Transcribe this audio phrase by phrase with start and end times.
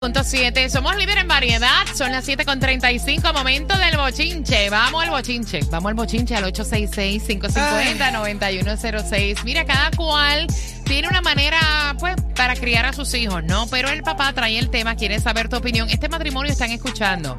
[0.00, 0.70] Punto 7.
[0.70, 1.84] Somos líderes en variedad.
[1.94, 3.32] Son las 7 con 35.
[3.32, 4.70] Momento del bochinche.
[4.70, 5.60] Vamos al bochinche.
[5.70, 9.44] Vamos al bochinche al 866-550-9106.
[9.44, 10.46] Mira, cada cual
[10.84, 13.66] tiene una manera, pues, para criar a sus hijos, ¿no?
[13.68, 15.88] Pero el papá trae el tema, quiere saber tu opinión.
[15.90, 17.38] Este matrimonio están escuchando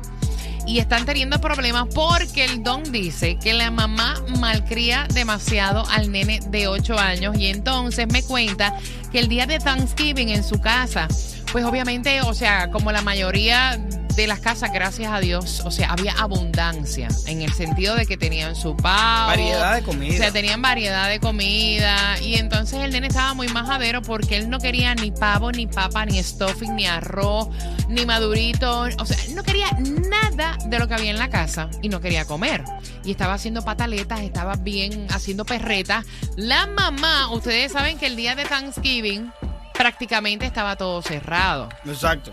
[0.68, 6.40] y están teniendo problemas porque el don dice que la mamá malcría demasiado al nene
[6.48, 8.78] de 8 años y entonces me cuenta
[9.12, 11.08] que el día de Thanksgiving en su casa,
[11.52, 13.80] pues obviamente, o sea, como la mayoría
[14.16, 18.16] de las casas, gracias a Dios, o sea, había abundancia en el sentido de que
[18.16, 19.28] tenían su pavo.
[19.28, 20.14] Variedad de comida.
[20.14, 24.50] O sea, tenían variedad de comida y entonces el nene estaba muy majadero porque él
[24.50, 27.50] no quería ni pavo, ni papa, ni stuffing, ni arroz,
[27.90, 28.88] ni madurito.
[29.00, 29.70] O sea, él no quería
[30.10, 32.64] nada de lo que había en la casa y no quería comer.
[33.04, 36.06] Y estaba haciendo pataletas, estaba bien haciendo perretas.
[36.38, 39.32] La mamá, ustedes saben que el día de Thanksgiving
[39.78, 41.70] prácticamente estaba todo cerrado.
[41.86, 42.32] Exacto.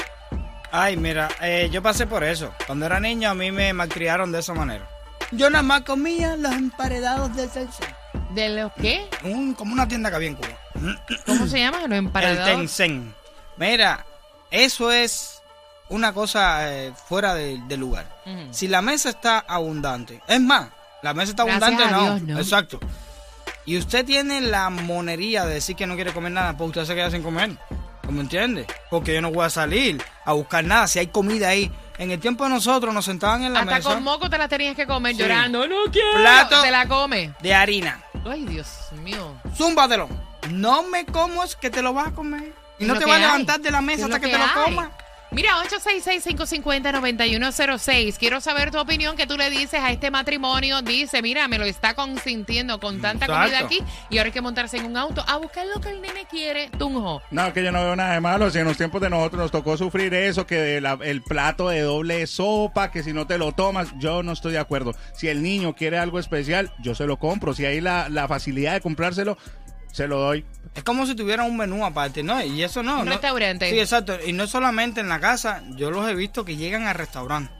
[0.72, 2.52] Ay, mira, eh, yo pasé por eso.
[2.66, 4.88] Cuando era niño a mí me malcriaron de esa manera.
[5.32, 7.90] Yo nada más comía los emparedados de Tencent.
[8.30, 9.08] ¿De los qué?
[9.24, 10.48] Un- como una tienda que había en Cuba.
[11.26, 11.78] ¿Cómo se llama?
[11.78, 12.46] Los El emparedados.
[12.56, 13.12] Tencent.
[13.56, 14.04] Mira,
[14.50, 15.42] eso es
[15.88, 18.06] una cosa eh, fuera de, de lugar.
[18.52, 20.68] Si la mesa está abundante, es más,
[21.02, 22.04] la mesa está Gracias abundante, no.
[22.16, 22.38] Dios, no.
[22.40, 22.80] Exacto.
[23.66, 26.94] Y usted tiene la monería de decir que no quiere comer nada, pues usted se
[26.94, 27.50] queda sin comer.
[28.10, 28.66] ¿Cómo entiende?
[28.90, 31.70] Porque yo no voy a salir a buscar nada si hay comida ahí.
[31.96, 34.48] En el tiempo de nosotros nos sentaban en la Hasta mesa con moco te la
[34.48, 35.22] tenías que comer Sí.
[35.22, 35.64] llorando.
[35.68, 36.18] No quiero.
[36.18, 36.60] Plato.
[36.60, 37.32] Te la come.
[37.40, 38.02] de harina.
[38.28, 38.66] Ay, Dios
[39.04, 39.40] mío.
[39.56, 40.08] Zúmbatelo.
[40.50, 42.52] No me como es que te lo vas a comer.
[42.80, 44.64] Y no te vas a levantar de la mesa Es hasta que, que te lo
[44.64, 44.90] comas.
[45.32, 48.16] Mira, 866-550-9106.
[48.18, 50.82] Quiero saber tu opinión que tú le dices a este matrimonio.
[50.82, 53.44] Dice, mira, me lo está consintiendo con tanta Exacto.
[53.44, 56.00] comida aquí y ahora hay que montarse en un auto a buscar lo que el
[56.00, 56.68] nene quiere.
[56.78, 57.22] Tunjo.
[57.30, 58.50] No, que yo no veo nada de malo.
[58.50, 61.82] Si en los tiempos de nosotros nos tocó sufrir eso, que la- el plato de
[61.82, 64.94] doble sopa, que si no te lo tomas, yo no estoy de acuerdo.
[65.12, 67.54] Si el niño quiere algo especial, yo se lo compro.
[67.54, 69.38] Si hay la, la facilidad de comprárselo,
[69.92, 70.44] se lo doy.
[70.74, 72.42] Es como si tuviera un menú aparte, ¿no?
[72.44, 73.00] Y eso no.
[73.00, 73.70] Un no- restaurante.
[73.70, 74.18] Sí, exacto.
[74.24, 77.52] Y no solamente en la casa, yo los he visto que llegan al restaurante.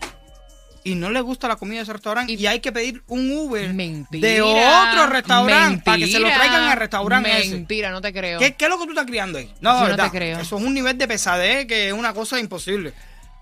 [0.83, 2.33] Y no les gusta la comida de ese restaurante.
[2.33, 4.27] Y, hay que pedir un Uber Mentira.
[4.27, 7.51] de otro restaurante para que se lo traigan al restaurante ese.
[7.51, 8.39] Mentira, no te creo.
[8.39, 9.53] ¿Qué, ¿Qué es lo que tú estás criando ahí?
[9.61, 10.39] No, Yo no te creo.
[10.39, 12.95] Eso es un nivel de pesadez que es una cosa imposible.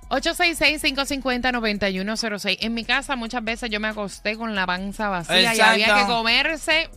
[0.08, 2.58] 866-550-9106.
[2.60, 5.72] En mi casa muchas veces yo me acosté con la panza vacía y Exacto.
[5.72, 6.90] había que comerse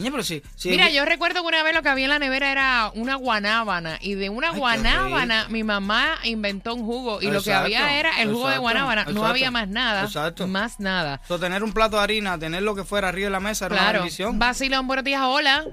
[0.00, 0.42] Niña, pero sí.
[0.56, 3.14] sí Mira, yo recuerdo que una vez lo que había en la nevera era una
[3.14, 7.98] guanábana y de una Ay, guanábana mi mamá inventó un jugo y lo que había
[7.98, 10.46] era el jugo de exacto, guanábana, no había más nada, exacto.
[10.46, 11.20] más nada.
[11.28, 13.74] So, tener un plato de harina, tener lo que fuera arriba de la mesa era
[13.74, 13.98] una Claro.
[14.00, 14.38] bendición.
[14.38, 15.64] Basilón, buenos días, hola.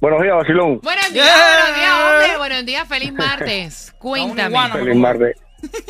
[0.00, 0.80] Buenos días, Basilón.
[0.82, 1.56] Buenos días, Yeah.
[1.62, 3.94] buenos días, hombre, buenos días, feliz martes.
[3.98, 4.70] Cuéntame.
[4.72, 5.36] Feliz martes,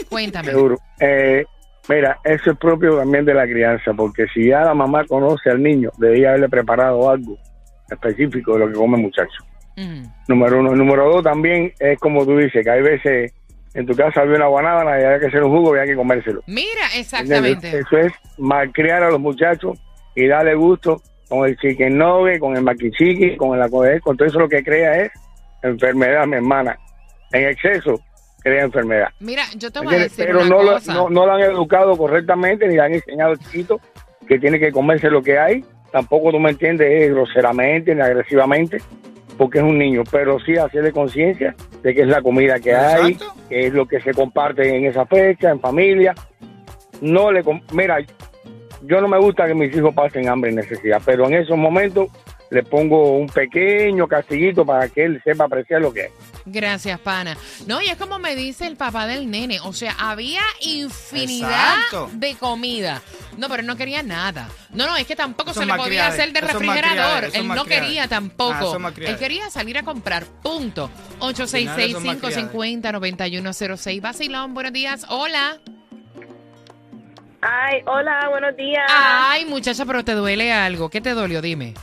[0.08, 0.50] cuéntame.
[0.52, 0.78] seguro.
[1.00, 1.44] Eh,
[1.88, 5.62] mira, eso es propio también de la crianza, porque si ya la mamá conoce al
[5.62, 7.38] niño, debería haberle preparado algo
[7.90, 9.44] específico de lo que come el muchacho.
[9.76, 10.10] Ujú.
[10.28, 10.74] Número uno.
[10.74, 13.32] Número dos, también es como tú dices, que hay veces
[13.74, 15.96] en tu casa había una guanábana y había que hacer un jugo y había que
[15.96, 16.42] comérselo.
[16.46, 17.00] Mira, ¿Entiendes?
[17.00, 17.78] exactamente.
[17.78, 19.78] Eso es malcriar a los muchachos
[20.14, 24.26] y darle gusto con el chicken nugget, con el maquichiqui, con el acoger, con todo
[24.26, 25.12] eso lo que crea es
[25.62, 26.78] enfermedad, mi hermana.
[27.32, 28.00] En exceso
[28.46, 29.08] crea enfermedad.
[29.18, 31.96] Mira, yo te voy a decir Pero una no lo, no, no lo han educado
[31.96, 33.80] correctamente ni le han enseñado al chiquito
[34.28, 35.64] que tiene que comerse lo que hay.
[35.90, 38.78] Tampoco tú me entiendes eh, groseramente ni agresivamente
[39.36, 43.18] porque es un niño, pero sí hacerle conciencia de que es la comida que hay,
[43.48, 46.14] que es lo que se comparte en esa fecha, en familia.
[47.00, 47.42] No le
[47.72, 47.98] mira,
[48.82, 52.08] yo no me gusta que mis hijos pasen hambre y necesidad, pero en esos momentos
[52.50, 56.10] le pongo un pequeño castiguito para que él sepa apreciar lo que es.
[56.44, 57.36] Gracias, pana.
[57.66, 59.58] No, y es como me dice el papá del nene.
[59.60, 62.10] O sea, había infinidad Exacto.
[62.14, 63.02] de comida.
[63.36, 64.48] No, pero él no quería nada.
[64.70, 67.30] No, no, es que tampoco Eso se le podía hacer de refrigerador.
[67.34, 68.78] Él no quería Ah, tampoco.
[68.78, 69.14] malcriadez.
[69.14, 70.24] Él quería salir a comprar.
[70.42, 70.88] Punto.
[71.18, 72.52] Final, eso es malcriadez.
[72.52, 74.00] 866-550-9106.
[74.00, 75.04] Vacilón, buenos días.
[75.08, 75.58] Hola.
[77.42, 78.84] Ay, hola, buenos días.
[78.88, 80.88] Ay, muchacha, pero te duele algo.
[80.90, 81.42] ¿Qué te dolió?
[81.42, 81.74] Dime.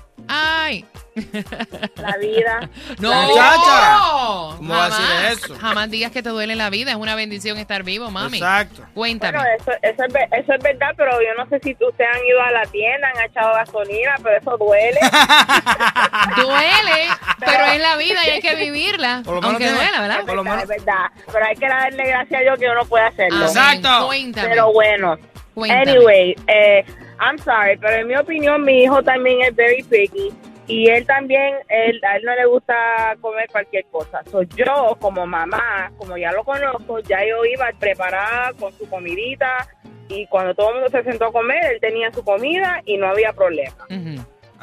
[1.95, 2.69] La vida.
[2.99, 4.99] No, Muchacha, ¿cómo va a jamás,
[5.29, 5.59] decir eso?
[5.59, 6.91] Jamás digas que te duele la vida.
[6.91, 8.37] Es una bendición estar vivo, mami.
[8.37, 8.83] Exacto.
[8.93, 9.37] Cuéntame.
[9.37, 10.13] Bueno, eso, eso, es,
[10.43, 13.09] eso es verdad, pero yo no sé si tú- ustedes han ido a la tienda,
[13.15, 14.99] han echado gasolina, pero eso duele.
[16.35, 17.07] Duele,
[17.39, 19.21] pero es la vida y hay que vivirla.
[19.25, 20.25] Por lo menos Aunque duela, ¿verdad?
[20.25, 23.05] Por lo es menos- verdad, pero hay que darle gracias a Dios que uno puede
[23.05, 23.45] hacerlo.
[23.45, 24.07] Exacto.
[24.07, 24.49] Cuéntame.
[24.49, 25.17] Pero bueno,
[25.53, 25.91] Cuéntame.
[25.91, 26.85] anyway, eh,
[27.19, 30.31] I'm sorry, pero en mi opinión mi hijo también es very picky
[30.67, 32.73] y él también, él, a él no le gusta
[33.19, 34.21] comer cualquier cosa.
[34.31, 39.67] So, yo como mamá, como ya lo conozco, ya yo iba preparada con su comidita
[40.09, 43.07] y cuando todo el mundo se sentó a comer, él tenía su comida y no
[43.07, 43.85] había problema.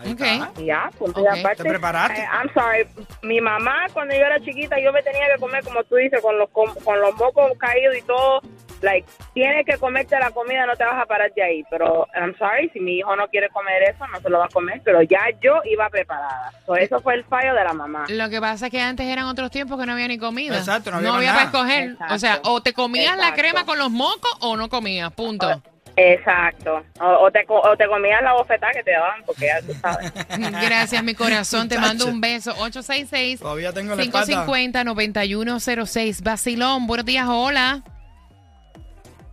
[0.02, 0.20] Ahí Ok.
[0.20, 0.50] está.
[0.61, 1.29] Y Ya, punto Ok.
[1.35, 1.62] y aparte.
[1.62, 2.20] ¿Te preparaste?
[2.23, 2.87] Eh, I'm sorry,
[3.23, 6.38] mi mamá cuando yo era chiquita yo me tenía que comer como tú dices con
[6.38, 8.41] los con, con los mocos caídos y todo.
[8.82, 11.62] Like, tienes que comerte la comida, no te vas a parar de ahí.
[11.70, 14.49] Pero I'm sorry, si mi hijo no quiere comer eso, no se lo va a
[14.49, 14.81] comer.
[14.82, 16.50] Pero ya yo iba preparada.
[16.64, 18.06] So, eso fue el fallo de la mamá.
[18.08, 20.56] Lo que pasa es que antes eran otros tiempos que no había ni comida.
[20.56, 21.44] Exacto, no había más para nada.
[21.44, 21.91] escoger.
[21.91, 22.14] Exacto.
[22.14, 23.41] O sea, o te comías la Exacto.
[23.43, 25.12] crema con los mocos o no comías.
[25.12, 25.61] Punto.
[25.96, 26.82] Exacto.
[27.00, 30.12] O, o te, o te comías la bofetada que te daban, porque ya tú sabes.
[30.62, 31.69] Gracias, mi corazón.
[31.69, 32.52] Te mando un beso.
[32.52, 34.46] 866 Todavía tengo la espalda.
[34.46, 36.22] 550-9106.
[36.22, 37.82] Vacilón, buenos días, hola.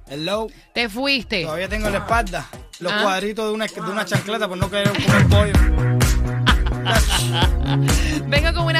[0.10, 0.48] Hello.
[0.74, 1.44] Te fuiste.
[1.44, 2.46] Todavía tengo la espalda.
[2.80, 3.00] Los Ah.
[3.04, 5.54] cuadritos de una, de una chancleta por no querer comer pollo.
[8.28, 8.77] Vengo con una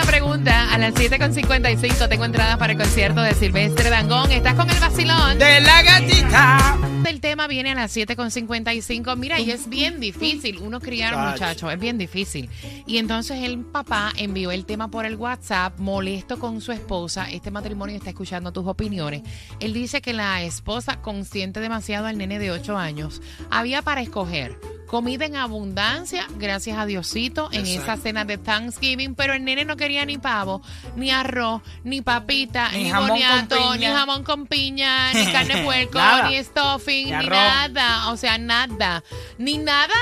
[0.78, 2.08] a las 7.55.
[2.08, 4.32] Tengo entradas para el concierto de Silvestre Dangón.
[4.32, 5.40] ¿Estás con el vacilón?
[5.40, 6.78] De la gatita.
[7.04, 9.18] El tema viene a las 7.55.
[9.18, 11.32] Mira, y es bien difícil uno criar Chacho.
[11.32, 12.48] muchachos, es bien difícil.
[12.86, 17.28] Y entonces el papá envió el tema por el WhatsApp, molesto con su esposa.
[17.32, 19.24] Este matrimonio está escuchando tus opiniones.
[19.60, 23.20] Él dice que la esposa consiente demasiado al nene de 8 años.
[23.50, 27.92] Había para escoger comida en abundancia, gracias a Diosito, en Exacto.
[27.94, 30.62] esa cena de Thanksgiving, pero el nene no quería ni pavo,
[30.96, 36.00] ni arroz, ni papita, Ni boniato, ni jamón con piña, ni carne de puerco,
[36.30, 38.12] ni stuffing, Ni nada.
[38.12, 39.04] O sea, nada.
[39.38, 39.94] Ni nada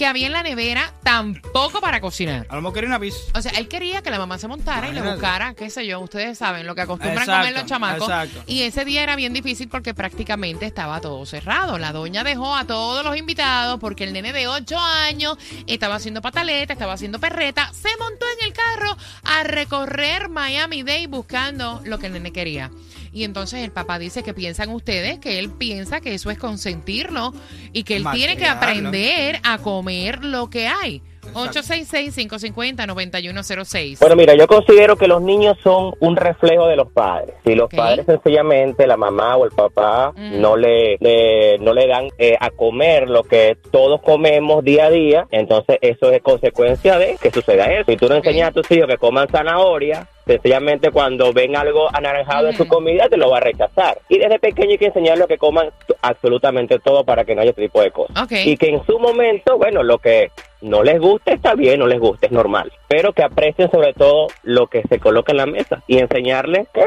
[0.00, 2.46] que había en la nevera, tampoco para cocinar.
[2.48, 3.18] A lo mejor quería una pizza.
[3.34, 5.20] O sea, él quería que la mamá se montara y le Imagínate.
[5.20, 8.08] buscara, qué sé yo, ustedes saben lo que acostumbran comer los chamacos.
[8.08, 8.42] exacto.
[8.46, 11.76] Y ese día era bien difícil porque prácticamente estaba todo cerrado.
[11.76, 15.36] La doña dejó a todos los invitados porque el nene de 8 años
[15.66, 21.08] estaba haciendo pataleta, estaba haciendo perreta, se montó en el carro a recorrer Miami Day
[21.08, 22.70] buscando lo que el nene quería.
[23.12, 27.32] Y entonces el papá dice que piensan ustedes que él piensa que eso es consentirlo
[27.72, 31.02] y que él tiene que aprender a comer lo que hay.
[31.34, 33.98] 866-550-9106.
[34.00, 37.34] Bueno, mira, yo considero que los niños son un reflejo de los padres.
[37.44, 40.40] Si los padres sencillamente, la mamá o el papá, Mm.
[40.40, 44.90] no le, le- no le dan eh, a comer lo que todos comemos día a
[44.90, 47.90] día, entonces eso es consecuencia de que suceda eso.
[47.90, 52.48] Si tú no enseñas a tus hijos que coman zanahoria, sencillamente cuando ven algo anaranjado
[52.48, 53.98] en su comida te lo va a rechazar.
[54.08, 55.70] Y desde pequeño hay que enseñarles que coman
[56.02, 58.28] absolutamente todo para que no haya este tipo de cosas.
[58.30, 61.98] Y que en su momento, bueno, lo que no les guste está bien, no les
[61.98, 62.70] guste, es normal.
[62.86, 66.84] Pero que aprecien sobre todo lo que se coloca en la mesa y enseñarles que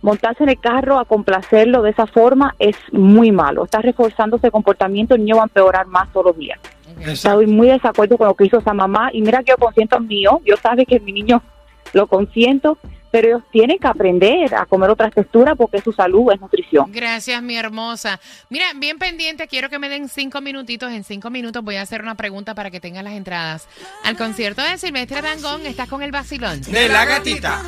[0.04, 3.64] montarse en el carro a complacerlo de esa forma es muy malo.
[3.64, 6.60] Está reforzando ese comportamiento, el niño va a empeorar más todos los días.
[7.00, 10.04] Estoy muy desacuerdo con lo que hizo esa mamá y mira que yo consiento al
[10.04, 11.42] mío, yo sabe que mi niño
[11.94, 12.78] lo consiento,
[13.12, 16.92] pero ellos tienen que aprender a comer otras texturas porque es su salud, es nutrición.
[16.92, 18.20] Gracias, mi hermosa.
[18.50, 20.92] Mira, bien pendiente, quiero que me den cinco minutitos.
[20.92, 23.68] En cinco minutos voy a hacer una pregunta para que tengan las entradas.
[24.04, 26.62] Al concierto de Silvestre Dangón, estás con el vacilón.
[26.62, 27.62] De la gatita.